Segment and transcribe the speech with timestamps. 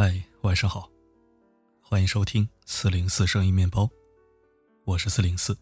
[0.00, 0.88] 嗨，晚上好，
[1.82, 3.90] 欢迎收听四零四声音面包，
[4.84, 5.58] 我是四零四。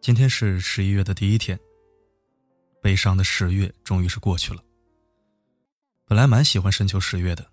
[0.00, 1.56] 今天是十一月的第一天，
[2.82, 4.60] 悲伤的十月终于是过去了。
[6.04, 7.48] 本来蛮喜欢深秋十月的，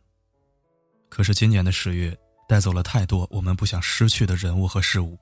[1.07, 2.17] 可是今年的十月
[2.47, 5.19] 带走了太多我们不想失去的人物和事物。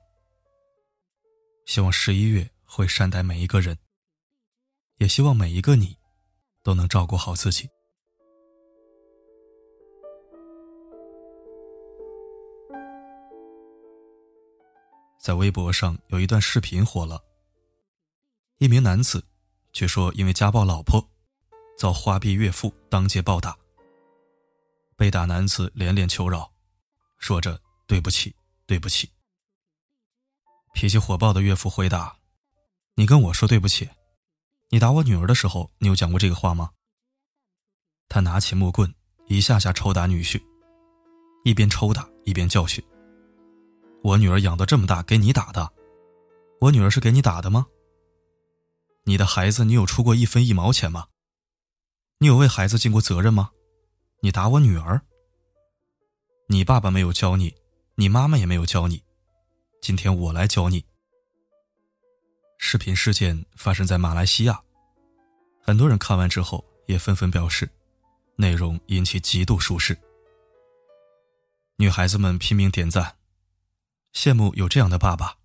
[1.66, 3.76] 希望十一月会善待每一个人，
[4.96, 5.98] 也希望每一个你
[6.62, 7.68] 都能照顾好自己。
[15.20, 17.22] 在微博上有一段视频火了。
[18.56, 19.22] 一名男子，
[19.70, 21.06] 据说因为家暴老婆，
[21.78, 23.54] 遭花臂岳父当街暴打。
[24.96, 26.50] 被打男子连连求饶，
[27.18, 29.10] 说着“对不起，对不起”。
[30.72, 32.16] 脾气火爆的岳父回答
[32.96, 33.90] ：“你跟我说对不起，
[34.70, 36.70] 你打我女儿的时候，你有讲过这个话吗？”
[38.08, 38.94] 他拿起木棍，
[39.26, 40.42] 一下下抽打女婿，
[41.44, 42.82] 一边抽打一边教训。
[44.02, 45.72] 我女儿养到这么大，给你打的，
[46.60, 47.66] 我女儿是给你打的吗？
[49.04, 51.06] 你的孩子，你有出过一分一毛钱吗？
[52.18, 53.50] 你有为孩子尽过责任吗？
[54.20, 55.00] 你打我女儿，
[56.46, 57.54] 你爸爸没有教你，
[57.94, 59.02] 你妈妈也没有教你，
[59.80, 60.84] 今天我来教你。
[62.58, 64.62] 视频事件发生在马来西亚，
[65.62, 67.68] 很多人看完之后也纷纷表示，
[68.36, 69.98] 内容引起极度舒适，
[71.76, 73.16] 女孩子们拼命点赞。
[74.12, 75.36] 羡慕有这样的爸爸，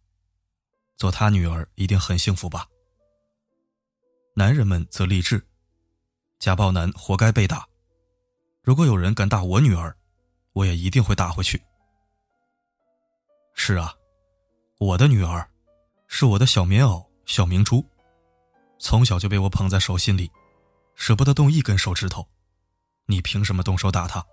[0.97, 2.67] 做他女儿一定很幸福吧。
[4.35, 5.45] 男人们则励志，
[6.39, 7.67] 家暴男活该被打。
[8.61, 9.95] 如果有人敢打我女儿，
[10.53, 11.61] 我也一定会打回去。
[13.53, 13.93] 是啊，
[14.79, 15.47] 我的女儿，
[16.07, 17.85] 是我的小棉袄、小明珠，
[18.79, 20.29] 从小就被我捧在手心里，
[20.95, 22.27] 舍不得动一根手指头。
[23.05, 24.25] 你凭什么动手打她？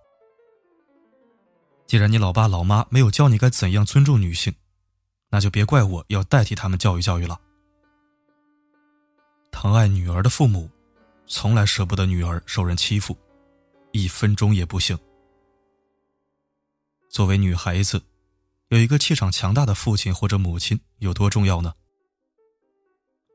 [1.92, 4.54] 既然你老爸老妈没有教你该怎样尊重女性，
[5.28, 7.38] 那就别怪我要代替他们教育教育了。
[9.50, 10.70] 疼爱女儿的父母，
[11.26, 13.14] 从来舍不得女儿受人欺负，
[13.90, 14.98] 一分钟也不行。
[17.10, 18.02] 作为女孩子，
[18.68, 21.74] 有一个气场强大的父亲或者母亲有多重要呢？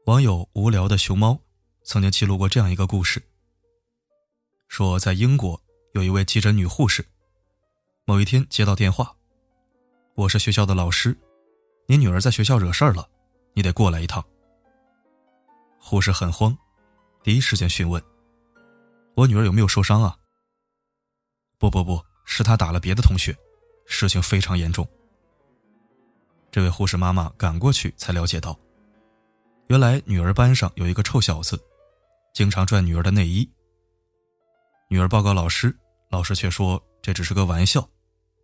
[0.08, 1.40] 网友无聊的熊猫
[1.84, 3.22] 曾经记录过这样一个故事：
[4.68, 5.62] 说在英国
[5.94, 7.06] 有一位急诊女护士。
[8.10, 9.14] 某一天接到电话，
[10.16, 11.14] 我是学校的老师，
[11.88, 13.06] 你女儿在学校惹事儿了，
[13.52, 14.24] 你得过来一趟。
[15.78, 16.58] 护士很慌，
[17.22, 18.02] 第一时间询问
[19.14, 20.18] ：“我女儿有没有受伤啊
[21.60, 23.36] ？”“不不不，是她打了别的同学，
[23.86, 24.88] 事情非常严重。”
[26.50, 28.58] 这位护士妈妈赶过去才了解到，
[29.68, 31.62] 原来女儿班上有一个臭小子，
[32.34, 33.52] 经常拽女儿的内衣。
[34.88, 35.78] 女儿报告老师，
[36.10, 37.86] 老师却说这只是个玩笑。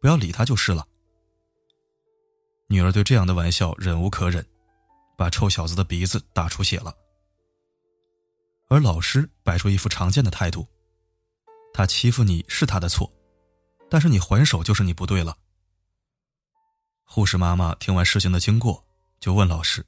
[0.03, 0.86] 不要理他就是了。
[2.68, 4.46] 女儿对这样的玩笑忍无可忍，
[5.18, 6.94] 把臭小子的鼻子打出血了。
[8.68, 10.68] 而老师摆出一副常见的态度
[11.74, 13.09] ：“他欺负你是他的错，
[13.90, 15.38] 但是你还手就是你不对了。”
[17.08, 18.85] 护士妈妈听完事情的经过，
[19.22, 19.85] 就问老师：“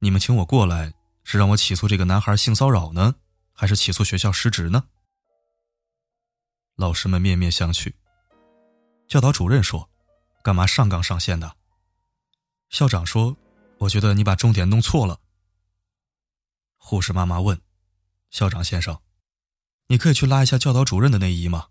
[0.00, 0.92] 你们请我过来
[1.24, 3.14] 是让我起诉这个男孩性骚扰呢，
[3.54, 4.84] 还是起诉学校失职呢？”
[6.76, 7.94] 老师们面面相觑。
[9.10, 9.90] 教导主任说
[10.40, 11.56] ：“干嘛上纲上线的？”
[12.70, 13.36] 校长说
[13.78, 15.18] ：“我觉得你把重点弄错了。”
[16.78, 17.60] 护士妈妈问
[18.30, 18.96] ：“校长先生，
[19.88, 21.66] 你可以去拉一下教导主任的内衣吗？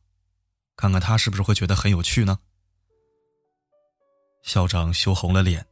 [0.75, 2.39] 看看他是不是会觉得很有趣呢？”
[4.43, 5.65] 校长羞红了脸，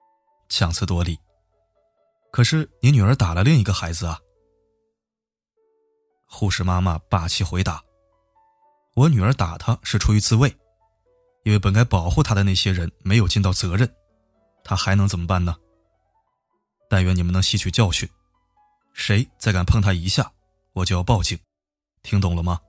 [0.47, 1.19] 强词夺理
[2.31, 4.17] ：“可是你女儿打了另一个孩子啊！”
[6.27, 7.83] 护士妈妈霸气回答
[8.95, 10.57] ：“我女儿打他是出于自卫。”
[11.47, 13.89] 因为本该保护他的那些人没有尽到责任，
[14.65, 15.55] 他还能怎么办呢？
[16.89, 18.09] 但愿你们能吸取教训，
[18.91, 20.29] 谁再敢碰他一下，
[20.73, 21.39] 我就要报警，
[22.03, 22.59] 听懂了吗？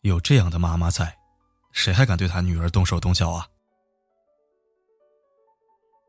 [0.00, 1.16] 有这样的妈妈在，
[1.70, 3.46] 谁还敢对他女儿动手动脚啊？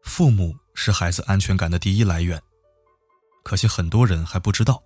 [0.02, 2.42] 父母是孩子安全感的第一来源，
[3.44, 4.82] 可惜很多人还不知道。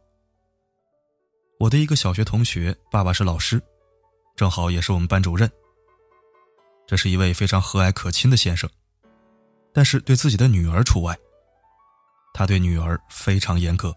[1.58, 3.64] 我的一个小学同学，爸爸是老师。
[4.36, 5.48] 正好也是我们班主任。
[6.86, 8.70] 这是一位非常和蔼可亲的先生，
[9.74, 11.18] 但是对自己的女儿除外。
[12.34, 13.96] 他对女儿非常严格。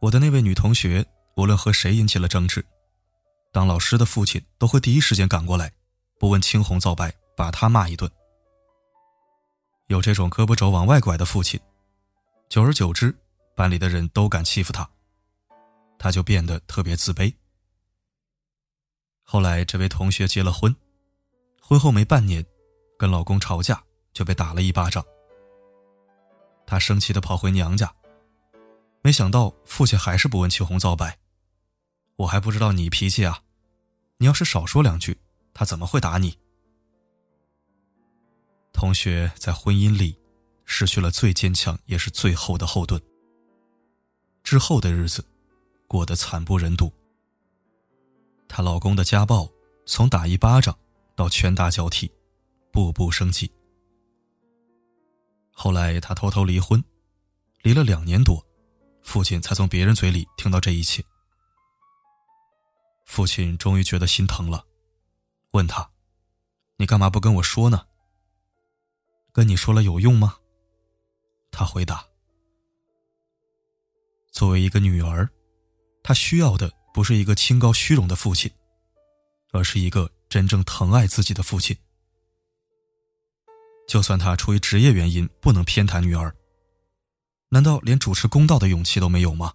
[0.00, 1.06] 我的那位女同学，
[1.36, 2.64] 无论和谁引起了争执，
[3.52, 5.72] 当老师的父亲都会第一时间赶过来，
[6.18, 8.10] 不问青红皂白，把她骂一顿。
[9.86, 11.60] 有这种胳膊肘往外拐的父亲，
[12.48, 13.14] 久而久之，
[13.54, 14.88] 班里的人都敢欺负他，
[15.98, 17.32] 他就变得特别自卑。
[19.22, 20.74] 后来这位同学结了婚，
[21.66, 22.44] 婚后没半年，
[22.98, 23.82] 跟老公吵架
[24.12, 25.02] 就被打了一巴掌。
[26.66, 27.90] 她生气的跑回娘家，
[29.00, 31.18] 没想到父亲还是不问青红皂白。
[32.16, 33.40] 我还不知道你脾气啊，
[34.18, 35.18] 你要是少说两句，
[35.54, 36.38] 他怎么会打你？
[38.74, 40.18] 同学在婚姻里
[40.66, 43.00] 失去了最坚强也是最后的后盾，
[44.42, 45.24] 之后的日子
[45.88, 46.92] 过得惨不忍睹。
[48.48, 49.50] 她老公的家暴
[49.86, 50.78] 从打一巴掌
[51.16, 52.10] 到拳打脚踢，
[52.72, 53.50] 步步升级。
[55.50, 56.82] 后来他偷偷离婚，
[57.62, 58.44] 离了两年多，
[59.02, 61.04] 父亲才从别人嘴里听到这一切。
[63.04, 64.64] 父亲终于觉得心疼了，
[65.52, 65.88] 问他
[66.76, 67.86] ：“你干嘛不跟我说呢？
[69.32, 70.38] 跟你说了有用吗？”
[71.52, 72.04] 他回答
[74.32, 75.30] ：“作为一个女儿，
[76.02, 78.50] 她需要的不是一个清高虚荣的父亲，
[79.52, 81.76] 而是一个真正疼爱自己的父亲。
[83.86, 86.34] 就算他出于职业原因不能偏袒女儿，
[87.50, 89.54] 难道连主持公道的勇气都没有吗？”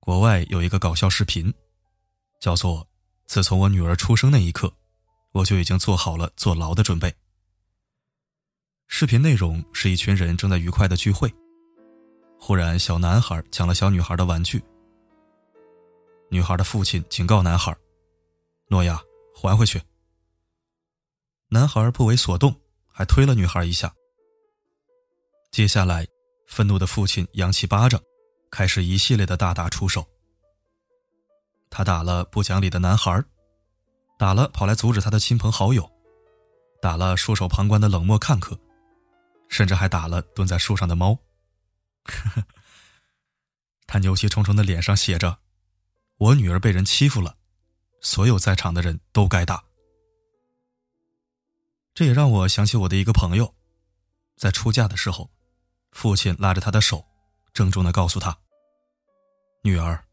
[0.00, 1.52] 国外有一个搞笑视频，
[2.40, 2.88] 叫做
[3.28, 4.72] “自从我女儿出生那一刻，
[5.32, 7.14] 我就已经做好了坐牢的准备。”
[8.88, 11.30] 视频内容是一群人正在愉快的聚会，
[12.40, 14.64] 忽然小男孩抢了小女孩的玩具，
[16.30, 17.76] 女孩的父亲警告男孩
[18.68, 19.00] ：“诺亚，
[19.34, 19.82] 还回去。”
[21.48, 23.94] 男孩不为所动，还推了女孩一下。
[25.50, 26.06] 接下来，
[26.48, 28.00] 愤怒的父亲扬起巴掌。
[28.48, 30.06] 开始一系列的大打出手。
[31.68, 33.22] 他打了不讲理的男孩，
[34.18, 35.90] 打了跑来阻止他的亲朋好友，
[36.80, 38.58] 打了束手旁观的冷漠看客，
[39.48, 41.18] 甚至还打了蹲在树上的猫。
[43.86, 45.38] 他牛气冲冲的脸上写着
[46.16, 47.35] ：“我女儿被人欺负了，
[48.06, 49.64] 所有在场的人都该打。”
[51.92, 53.52] 这也让我想起我的一个朋友，
[54.36, 55.28] 在出嫁的时候，
[55.90, 57.04] 父亲拉着他的手。
[57.52, 58.38] 郑重的告诉他
[59.64, 60.04] ：“女儿，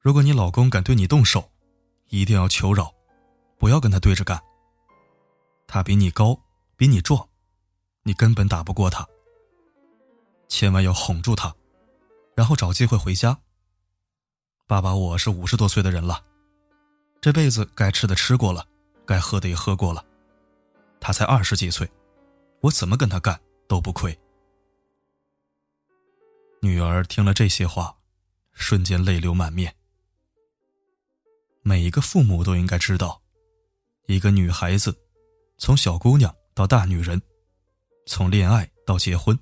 [0.00, 1.52] 如果你老公敢对你动手，
[2.08, 2.92] 一定要求饶，
[3.58, 4.42] 不要跟他对着干。
[5.66, 6.40] 他比你高，
[6.76, 7.28] 比你壮，
[8.04, 9.06] 你根本打不过他。
[10.48, 11.54] 千万要哄住他，
[12.34, 13.38] 然后找机会回家。
[14.66, 16.24] 爸爸，我是五十多岁的人了，
[17.20, 18.66] 这辈子该吃的吃过了，
[19.04, 20.04] 该喝的也喝过了。
[21.00, 21.90] 他才二十几岁，
[22.60, 24.16] 我怎么跟他干都不亏。”
[26.60, 27.96] 女儿听了这些话，
[28.52, 29.74] 瞬间泪流满面。
[31.62, 33.20] 每一个父母都应该知道，
[34.06, 34.96] 一个女孩子
[35.56, 37.20] 从小姑娘到大女人，
[38.06, 39.38] 从恋爱到结婚，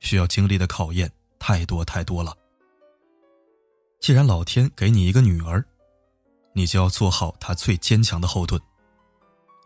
[0.00, 2.36] 需要经历的考验太多太多了。
[4.00, 5.64] 既然老天给你一个女儿，
[6.56, 8.58] 你就要做好他最坚强的后盾，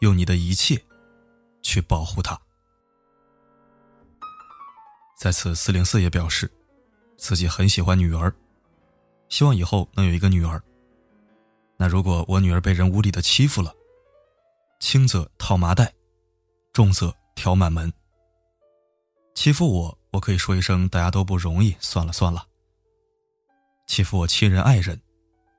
[0.01, 0.85] 用你的一切
[1.63, 2.37] 去保护他。
[5.17, 6.51] 在此，四零四也表示。
[7.17, 8.35] 自己很喜欢女儿，
[9.29, 10.59] 希望以后能有一个女儿。
[11.77, 13.75] 那如果我女儿被人无理的欺负了，
[14.81, 15.93] 轻则套麻袋，
[16.73, 17.93] 重则挑满门。
[19.35, 22.47] 欺负我，我可以说一声大家都不容易，算了算了。
[23.87, 24.99] 欺负我亲人爱人，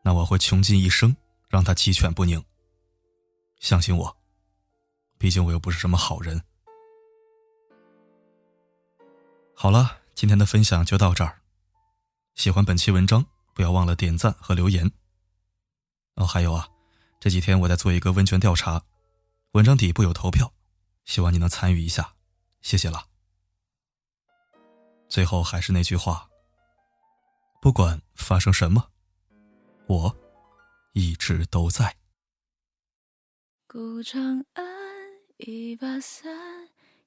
[0.03, 1.15] 那我会穷尽一生
[1.51, 2.43] 让他鸡犬不宁。
[3.59, 4.17] 相信我，
[5.17, 6.41] 毕竟我又不是什么好人。
[9.53, 11.41] 好了，今天的分享就到这儿。
[12.35, 14.89] 喜欢本期文章，不要忘了点赞和留言。
[16.15, 16.67] 哦，还有啊，
[17.19, 18.81] 这几天我在做一个问卷调查，
[19.51, 20.51] 文章底部有投票，
[21.03, 22.15] 希望你能参与一下，
[22.61, 23.05] 谢谢了。
[25.09, 26.29] 最后还是那句话，
[27.61, 28.89] 不管发生什么，
[29.87, 30.15] 我
[30.93, 31.97] 一直都在。
[33.67, 34.65] 古长安，
[35.37, 36.31] 一把伞，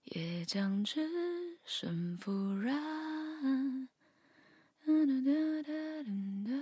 [0.05, 1.01] 也将只
[1.65, 3.89] 身赴然。
[4.87, 6.13] da da da da da
[6.45, 6.57] da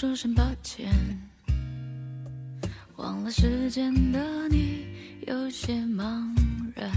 [0.00, 0.90] 说声抱歉，
[2.96, 4.86] 忘了时间的你
[5.26, 6.26] 有些茫
[6.74, 6.90] 然。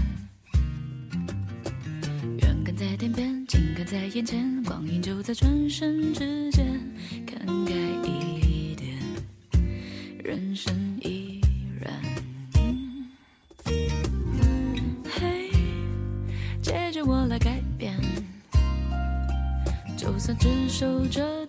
[2.38, 3.84] 远看在天边，近看。
[3.84, 6.66] 在眼前，光阴就在转身之间，
[7.26, 7.74] 看开
[8.08, 8.98] 一点，
[10.24, 11.42] 人生已
[11.78, 11.92] 然。
[15.20, 15.50] 嘿，
[16.62, 17.94] 借着我来改变，
[19.94, 21.44] 就算只守这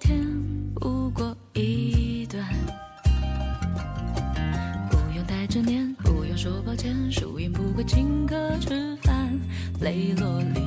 [5.56, 9.40] 着念，不用说抱歉，输赢不会请客吃饭，
[9.80, 10.60] 泪落离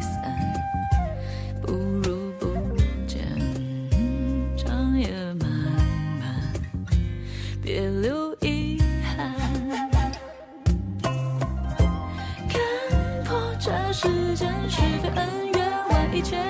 [0.00, 0.36] 散，
[1.62, 2.48] 不如不
[3.06, 3.20] 见。
[4.56, 5.48] 长夜漫
[6.18, 6.52] 漫，
[7.62, 8.82] 别留遗
[9.16, 9.32] 憾。
[12.48, 12.60] 看
[13.24, 16.42] 破这世间是非恩怨，万一千